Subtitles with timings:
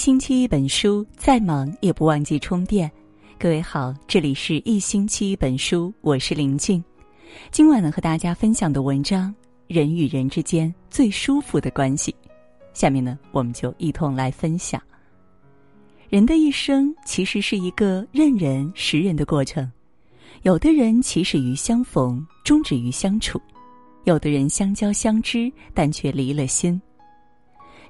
[0.00, 2.90] 星期一本书，再忙也不忘记充电。
[3.38, 6.82] 各位好，这里是一星期一本书，我是林静。
[7.50, 9.28] 今晚呢，和大家分享的文章
[9.66, 12.10] 《人与人之间最舒服的关系》，
[12.72, 14.80] 下面呢，我们就一同来分享。
[16.08, 19.70] 人的一生其实是一个认人识人的过程，
[20.44, 23.38] 有的人起始于相逢，终止于相处；
[24.04, 26.80] 有的人相交相知，但却离了心。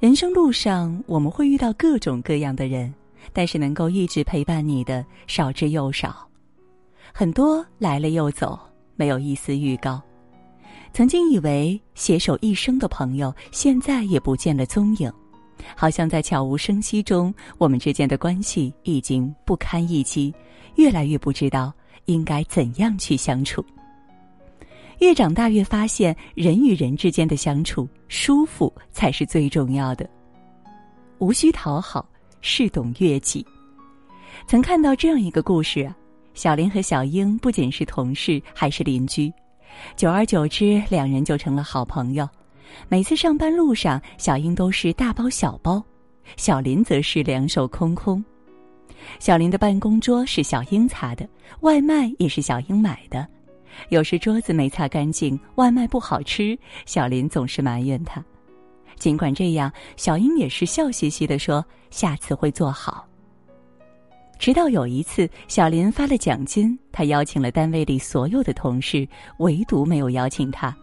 [0.00, 2.94] 人生路上，我们会遇到各种各样的人，
[3.32, 6.24] 但是能够一直陪伴你的少之又少，
[7.12, 8.56] 很多来了又走，
[8.94, 10.00] 没有一丝预告。
[10.92, 15.12] 曾经以为携手一生的朋友，现在也不见了踪影，
[15.74, 20.32] 好像在悄无声息中，我们之间的关系已经不堪一击，
[20.76, 21.72] 越来越不知道
[22.04, 23.64] 应该怎样去相处。
[24.98, 30.08] 越长大越发现，人与人之间的相处舒服才是最重要的。
[31.18, 32.08] 无需讨好，
[32.40, 33.46] 是懂悦己。
[34.46, 35.96] 曾看到这样一个故事啊，
[36.34, 39.32] 小林和小英不仅是同事，还是邻居。
[39.94, 42.28] 久而久之，两人就成了好朋友。
[42.88, 45.82] 每次上班路上，小英都是大包小包，
[46.36, 48.24] 小林则是两手空空。
[49.20, 51.28] 小林的办公桌是小英擦的，
[51.60, 53.26] 外卖也是小英买的。
[53.88, 58.24] 有时桌子没擦干净，外卖不好吃，小林总是埋怨他。
[58.96, 63.06] 尽管这样，小英也是笑嘻嘻的说：“下次会做好。”
[64.38, 69.06] 直到有一次，小林发了奖金，他邀请了单位里所有的同事，
[69.38, 70.76] 唯独没有邀请他。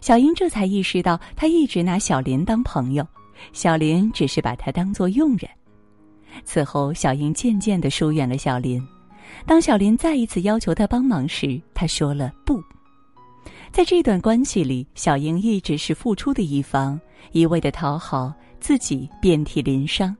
[0.00, 3.06] 小英这才意识到，他一直拿小林当朋友，
[3.52, 5.50] 小林只是把他当做佣人。
[6.44, 8.82] 此后，小英渐渐的疏远了小林。
[9.46, 12.62] 当小林再一次要求他帮忙时，他说了不。
[13.72, 17.00] 在这段关系里，小英一直是付出的一方，
[17.32, 20.14] 一味的讨好，自己遍体鳞伤。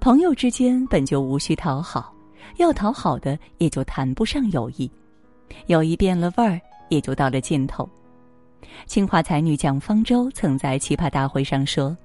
[0.00, 2.12] 朋友之间本就无需讨好，
[2.56, 4.90] 要讨好的也就谈不上友谊，
[5.66, 7.88] 友谊变了味儿，也就到了尽头。
[8.86, 11.96] 清华才女蒋方舟曾在奇葩大会上说：“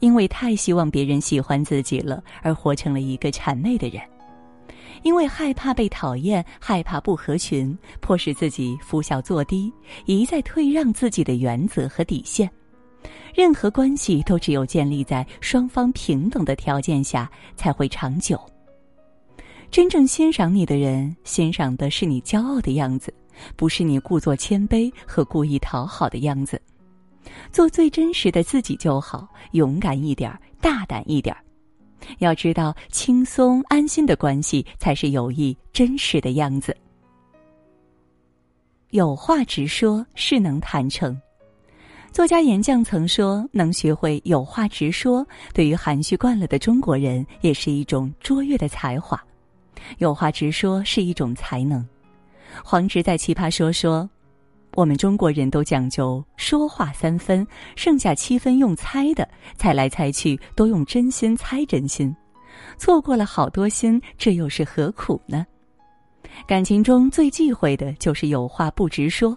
[0.00, 4.02] 因为太希望别人喜欢自己了，而活成了一个谄媚的人。”
[5.02, 9.72] 因为害怕被讨厌，害怕不合群，迫使自己拂小作低，
[10.06, 12.50] 一再退让自己的原则和底线。
[13.34, 18.38] 任何关系都只有建立在双方平等的条件下才会长久。
[19.70, 23.14] 真正欣赏你的人，欣赏的是你骄傲的样子，
[23.56, 26.60] 不是你故作谦卑和故意讨好的样子。
[27.52, 31.34] 做最真实的自己就好，勇敢一点，大胆一点。
[32.18, 36.76] 要知道，轻松安心的关系才是友谊真实的样子。
[38.90, 41.16] 有话直说，是能谈成。
[42.12, 45.24] 作家严将曾说：“能学会有话直说，
[45.54, 49.22] 对于含蓄惯了的中国人，也是一种卓越的才华。
[49.98, 51.86] 有话直说是一种才能。”
[52.64, 54.10] 黄直在《奇葩说》说。
[54.74, 62.14] 我们中国人都讲究说话三分，剩下七分用猜的，猜来猜去都用真心猜真心，
[62.78, 65.44] 错过了好多心，这又是何苦呢？
[66.46, 69.36] 感情中最忌讳的就是有话不直说，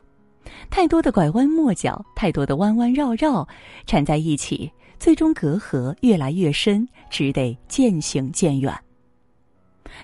[0.69, 3.47] 太多的拐弯抹角，太多的弯弯绕绕，
[3.87, 8.73] 缠在一起，最终隔阂越来越深，只得渐行渐远。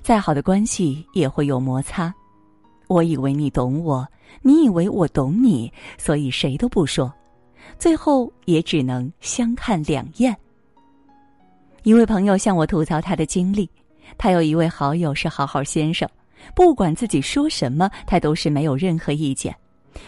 [0.01, 2.13] 再好的关系也会有摩擦。
[2.87, 4.07] 我以为你懂我，
[4.41, 7.11] 你以为我懂你，所以谁都不说，
[7.77, 10.35] 最后也只能相看两厌。
[11.83, 13.69] 一位朋友向我吐槽他的经历，
[14.17, 16.07] 他有一位好友是好好先生，
[16.55, 19.55] 不管自己说什么，他都是没有任何意见，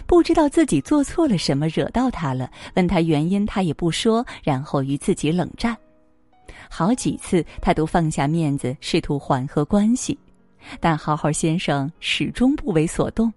[0.05, 5.75] 不知道自己做错了什么惹到他了，问他原因他也不说，然后与自己冷战，
[6.69, 10.17] 好几次他都放下面子试图缓和关系。
[10.79, 13.33] 但好好先生始终不为所动，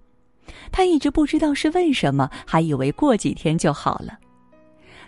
[0.70, 4.18] 他一直不知道是为什么，还以为过几天就好了。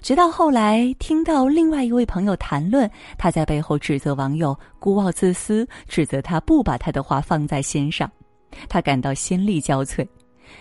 [0.03, 2.89] 直到后来听到另外一位朋友谈论，
[3.19, 8.09] 他在背后指责网友孤傲自私，指责他不把他的话放在心上，
[8.69, 10.07] 他感到心力交瘁，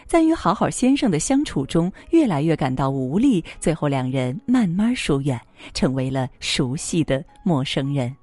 [0.08, 5.40] 在与好好先生的相处中越来越感到无力，最后两人慢慢疏远，
[5.76, 8.16] 成为了熟悉的陌生人。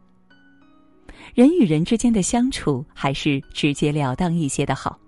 [1.34, 4.98] 人与人之间的相处，还是直截了当一些的好，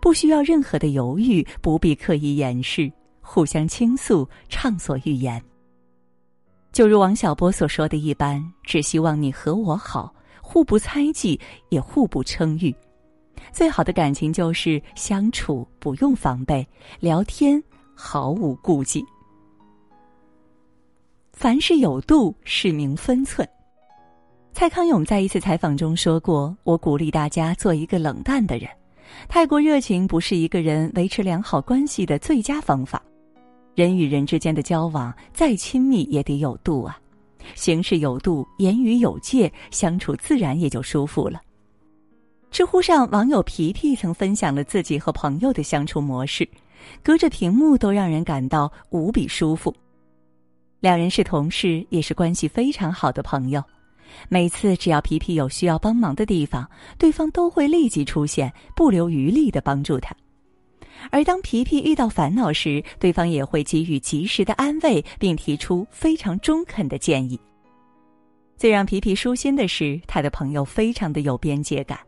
[0.00, 5.42] 不需要任何的犹豫，不必刻意掩饰，互相倾诉，畅所欲言。
[6.72, 11.38] 就如王小波所说的一般，只希望你和我好，互不猜忌，
[11.68, 12.74] 也互不称誉。
[13.52, 16.66] 最好的感情就是相处不用防备，
[17.00, 17.62] 聊天
[17.94, 19.04] 毫无顾忌。
[21.32, 23.48] 凡事有度，是名分寸。
[24.52, 28.68] 蔡康永在一次采访中说过：“我鼓励大家做一个冷淡的人，
[29.28, 33.02] 太过热情不是一个人维持良好关系的最佳方法。
[33.74, 36.98] 人与人之间的交往再亲密也得有度啊，
[37.54, 41.40] 行事有度，言语有界，相处自然也就舒服了。”
[42.50, 46.46] 知乎上网友皮皮曾分享了自己和朋友的相处模式，
[47.00, 49.72] 隔着屏幕都让人感到无比舒服。
[50.80, 53.62] 两人是同事，也是关系非常好的朋友。
[54.28, 56.68] 每次只要皮皮有需要帮忙的地方，
[56.98, 60.14] 对方都会立即出现，不留余力的帮助他。
[61.10, 67.40] 而当皮皮遇到烦恼时，对方也会给予及时的安慰，并提出非常中肯的建议。
[68.56, 71.98] 最让皮皮舒心的是，他的朋友非常的有边界感，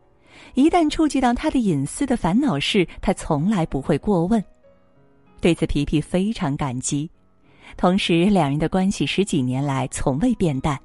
[0.53, 4.43] 一旦触及到他的隐私的烦恼事，他从来不会过问。
[5.41, 7.09] 对此，皮皮非常感激。
[7.75, 10.79] 同时，两人的关系十几年来从未变淡。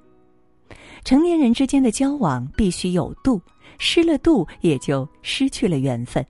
[1.04, 3.40] 成年人之间的交往必须有度，
[3.78, 6.24] 失了度也就失去了缘分。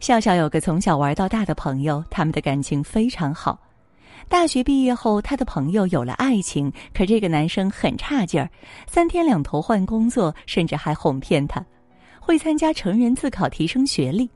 [0.00, 3.58] 笑笑有个从小玩到大的朋友，他们的感情非常好。
[4.28, 8.50] 大学毕业后，他的朋友有了爱情，可这个男生很差劲儿，
[8.86, 11.64] 三天两头换工作，甚至还哄骗他，
[12.20, 14.28] 会参加成人自考提升学历。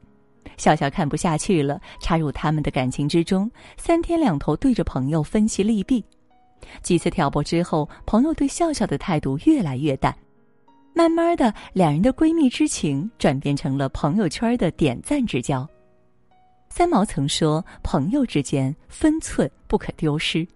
[0.57, 6.03] 笑笑看不下去了，插入他们的感情之中，三天两头对着朋友分析利弊。
[6.83, 10.17] 几次挑拨之后，朋友对笑笑的态度越来越淡，
[10.95, 15.69] 慢慢的，两人的闺蜜之情转变成了朋友圈的点赞之交。
[16.69, 20.47] 三毛曾说：“朋友之间分寸不可丢失。”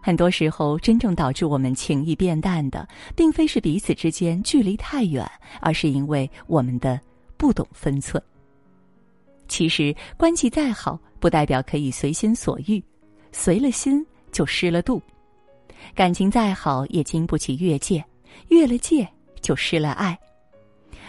[0.00, 5.28] 很多时候，真正导致我们情谊变淡的，并非是彼此之间距离太远，
[5.60, 6.98] 而是因为我们的
[7.36, 8.22] 不懂分寸。
[9.48, 12.82] 其实，关系再好，不代表可以随心所欲，
[13.32, 14.06] 随了心。
[14.32, 15.02] 就失了度，
[15.94, 18.04] 感情再好也经不起越界，
[18.48, 19.08] 越了界
[19.40, 20.18] 就失了爱。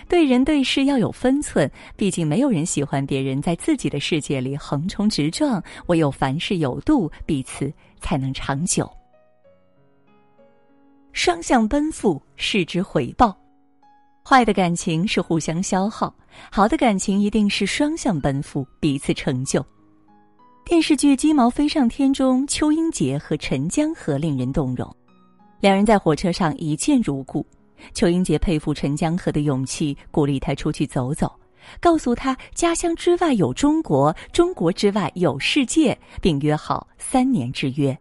[0.08, 8.90] 对人对事要有分寸，毕竟没有人喜欢别人在自己的世界里横冲直撞，唯有凡事有度，彼此才能长久。
[11.14, 13.38] 双向奔赴，失之回报。
[14.24, 16.16] 坏的感情是互相消耗，
[16.52, 19.64] 好的感情一定是双向奔赴，彼此成就。
[20.70, 24.88] 电视剧《鸡毛飞上天》中，邱英杰和陈江河令人动容。
[25.60, 27.44] 两人在火车上一见如故。
[27.92, 31.34] 邱英杰佩服陈江河的勇气，鼓励他出去走走，
[31.82, 37.98] 告诉他家乡之外有中国，中国之外有世界，并约好三年之约。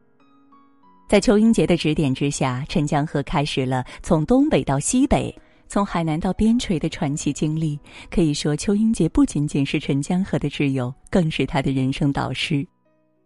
[1.09, 5.35] 在邱英杰的指点之下，陈江河开始了从东北到西北。
[5.69, 7.79] 从海南到边陲的传奇经历，
[8.11, 12.67] 可以说邱英杰不仅仅是陈江河的挚友，更是他的人生导师。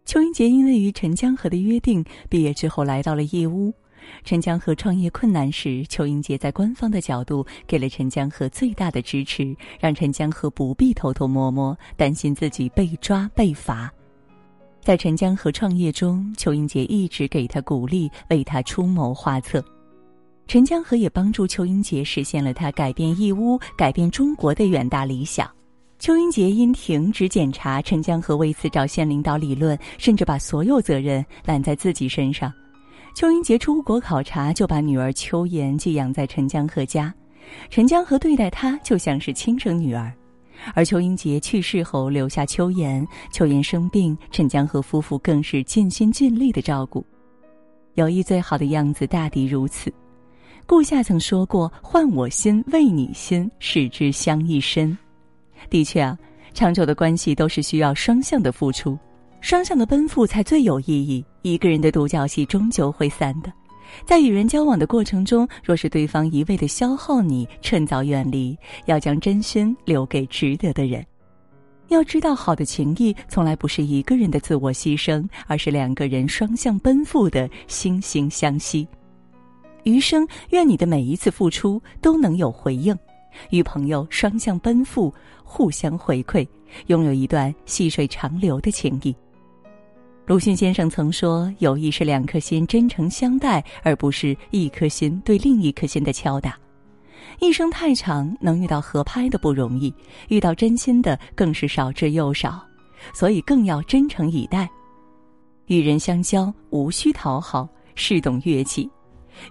[0.05, 3.73] 邱英杰因为与陈江河的约定，毕业之后来到了义乌。
[4.25, 13.89] 陈江河创业困难时，邱英杰在官方的角度给了陈江河最大的支持，让陈江河不必偷偷摸摸，担心自己被抓被罚。
[14.81, 19.65] 在陈江河创业中，邱英杰一直给他鼓励，为他出谋划策。
[20.53, 25.51] 陈江河也帮助邱英杰实现了他改变义乌、改变中国的远大理想。
[25.99, 32.53] 邱英杰因停职检查，陈江河为此找县领导理论，甚至把所有责任揽在自己身上。
[33.15, 37.15] 邱英杰出国考察，就把女儿邱妍寄养在陈江河家，
[37.71, 40.13] 陈江河对待她就像是亲生女儿。
[40.75, 47.03] 而邱英杰去世后，留下邱妍，邱妍生病，陈江河夫妇更是尽心尽力的照顾。
[47.95, 49.91] 友谊最好的样子，大抵如此。
[50.67, 54.97] 顾夏曾说过：“换我心，为你心，使之相依深。”
[55.69, 56.19] 的确啊，
[56.55, 58.99] 长久的关系都是需要双向的付出，
[59.41, 61.25] 双向的奔赴才最有意义。
[61.43, 63.53] 一个人的独角戏终究会散的。
[64.07, 71.05] 在与人交往的过程中，若是对方一味的消耗你，趁早远离，要将真心留给值得的人。
[71.89, 78.89] 要知道，好的情谊从来不是一个人的自我牺牲，而是两个人双向奔赴的惺惺相惜。
[79.85, 82.97] 余生，愿你的每一次付出都能有回应，
[83.51, 85.13] 与朋友双向奔赴，
[85.43, 86.47] 互相回馈，
[86.87, 89.15] 拥有一段细水长流的情谊。
[90.25, 96.57] 鲁迅先生曾说：“友谊是两颗心真诚相待，而不是一颗心对另一颗心的敲打。”
[97.41, 99.93] 一生太长，能遇到合拍的不容易，
[100.29, 102.65] 遇到真心的更是少之又少，
[103.13, 104.71] 所以更要真诚以待。
[105.67, 108.89] 与人相交，无需讨好，是懂乐器。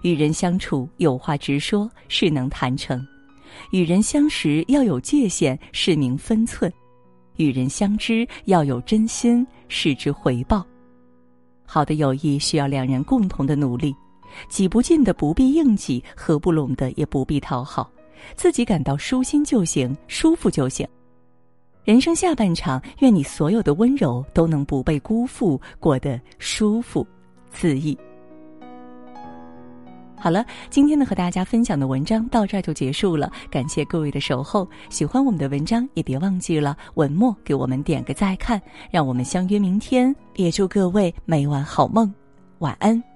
[0.02, 2.98] 与人相处有话直说，是能谈成；
[3.70, 6.70] 与人相识要有界限，是明分寸；
[7.36, 10.64] 与人相知要有真心，是知回报。
[11.64, 13.94] 好的友谊需要两人共同的努力，
[14.48, 17.90] 挤不进的不必硬挤，合不拢的也不必讨好，
[18.34, 20.86] 自己感到舒心就行，舒服就行。
[21.84, 27.04] 人生下半场，愿你所有的温柔都能不被辜负，过得舒服
[27.52, 27.98] 恣意。
[30.22, 34.68] 好了，今天呢和大家分享的文章到这儿就结束了，感谢各位的守候。
[34.88, 40.14] 喜欢我们的文章，也别忘记了文末给我们点个再看，让我们相约明天。
[40.36, 42.14] 也祝各位每晚好梦，
[42.60, 43.11] 晚安。